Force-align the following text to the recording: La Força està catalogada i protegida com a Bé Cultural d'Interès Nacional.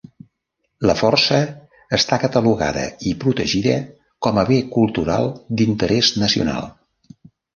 La 0.91 0.93
Força 0.99 1.35
està 1.97 2.17
catalogada 2.23 2.85
i 3.11 3.13
protegida 3.25 3.77
com 4.27 4.41
a 4.43 4.47
Bé 4.49 4.59
Cultural 4.77 5.31
d'Interès 5.61 6.13
Nacional. 6.25 6.69